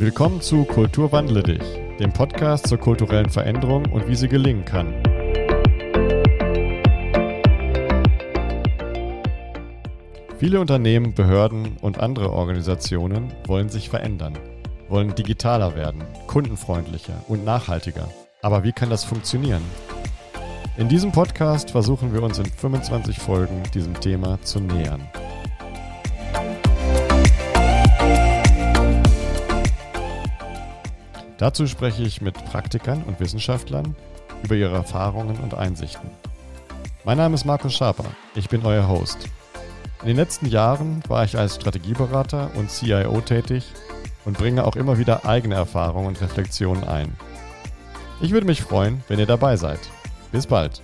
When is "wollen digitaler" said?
14.88-15.76